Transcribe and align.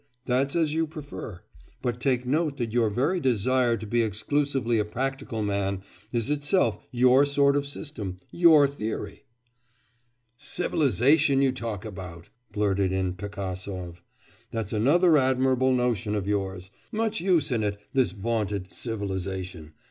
That's 0.25 0.55
as 0.55 0.73
you 0.73 0.87
prefer. 0.87 1.43
But 1.83 1.99
take 1.99 2.25
note 2.25 2.57
that 2.57 2.73
your 2.73 2.89
very 2.89 3.19
desire 3.19 3.77
to 3.77 3.85
be 3.85 4.01
exclusively 4.01 4.79
a 4.79 4.83
practical 4.83 5.43
man 5.43 5.83
is 6.11 6.31
itself 6.31 6.79
your 6.89 7.23
sort 7.23 7.55
of 7.55 7.67
system 7.67 8.17
your 8.31 8.67
theory.' 8.67 9.25
'Civilisation 10.39 11.43
you 11.43 11.51
talk 11.51 11.85
about!' 11.85 12.31
blurted 12.51 12.91
in 12.91 13.13
Pigasov; 13.13 14.01
'that's 14.49 14.73
another 14.73 15.17
admirable 15.19 15.71
notion 15.71 16.15
of 16.15 16.25
yours! 16.25 16.71
Much 16.91 17.21
use 17.21 17.51
in 17.51 17.61
it, 17.61 17.79
this 17.93 18.11
vaunted 18.11 18.73
civilisation! 18.73 19.73